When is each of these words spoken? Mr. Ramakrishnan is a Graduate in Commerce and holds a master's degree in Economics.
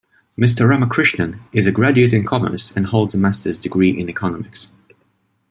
Mr. 0.35 0.67
Ramakrishnan 0.67 1.39
is 1.53 1.67
a 1.67 1.71
Graduate 1.71 2.11
in 2.11 2.23
Commerce 2.25 2.75
and 2.75 2.87
holds 2.87 3.13
a 3.13 3.19
master's 3.19 3.59
degree 3.59 3.91
in 3.91 4.09
Economics. 4.09 4.71